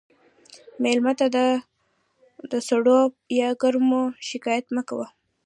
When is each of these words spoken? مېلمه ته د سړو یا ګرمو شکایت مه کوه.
مېلمه 0.83 1.13
ته 1.19 1.27
د 2.51 2.53
سړو 2.67 2.99
یا 3.39 3.49
ګرمو 3.61 4.03
شکایت 4.29 4.65
مه 4.75 4.81
کوه. 4.89 5.07